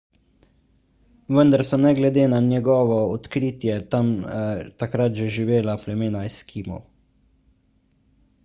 [1.39, 4.09] vendar so ne glede na njegovo odkritje tam
[4.85, 6.83] takrat že živela plemena eskimov